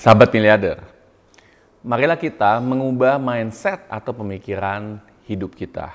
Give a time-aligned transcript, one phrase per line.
[0.00, 0.80] Sahabat miliarder,
[1.84, 4.96] marilah kita mengubah mindset atau pemikiran
[5.28, 5.92] hidup kita.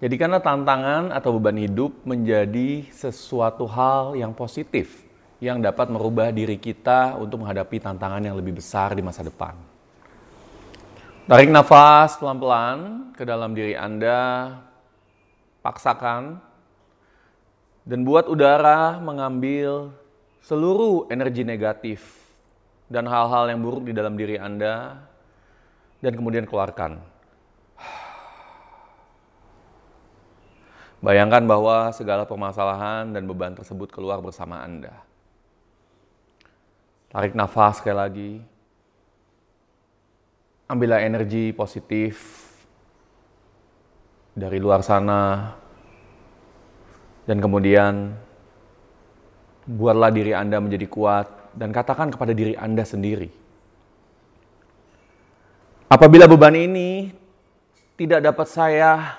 [0.00, 5.04] Jadikanlah tantangan atau beban hidup menjadi sesuatu hal yang positif
[5.44, 9.52] yang dapat merubah diri kita untuk menghadapi tantangan yang lebih besar di masa depan.
[11.28, 14.56] Tarik nafas pelan-pelan ke dalam diri Anda,
[15.60, 16.40] paksakan,
[17.84, 19.92] dan buat udara mengambil
[20.40, 22.25] seluruh energi negatif
[22.86, 25.02] dan hal-hal yang buruk di dalam diri Anda
[25.98, 27.02] dan kemudian keluarkan.
[31.02, 35.06] Bayangkan bahwa segala permasalahan dan beban tersebut keluar bersama Anda.
[37.12, 38.32] Tarik nafas sekali lagi.
[40.66, 42.42] Ambillah energi positif
[44.34, 45.54] dari luar sana.
[47.26, 48.14] Dan kemudian
[49.66, 53.32] buatlah diri Anda menjadi kuat dan katakan kepada diri Anda sendiri.
[55.88, 57.08] Apabila beban ini
[57.96, 59.16] tidak dapat saya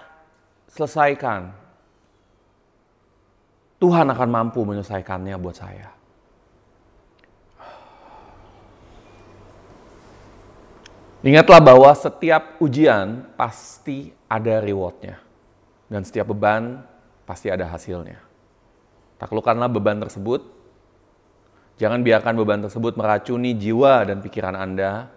[0.69, 1.49] selesaikan,
[3.81, 5.97] Tuhan akan mampu menyelesaikannya buat saya.
[11.25, 15.17] Ingatlah bahwa setiap ujian pasti ada rewardnya.
[15.89, 16.85] Dan setiap beban
[17.25, 18.21] pasti ada hasilnya.
[19.17, 20.45] Taklukkanlah beban tersebut
[21.77, 25.13] Jangan biarkan beban tersebut meracuni jiwa dan pikiran Anda.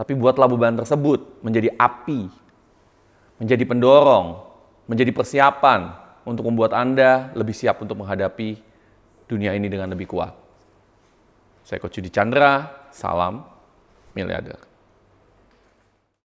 [0.00, 2.32] Tapi buatlah beban tersebut menjadi api,
[3.36, 4.40] menjadi pendorong,
[4.88, 5.92] menjadi persiapan
[6.24, 8.56] untuk membuat Anda lebih siap untuk menghadapi
[9.28, 10.32] dunia ini dengan lebih kuat.
[11.62, 13.44] Saya Coach Yudi Chandra, salam
[14.16, 14.71] miliarder.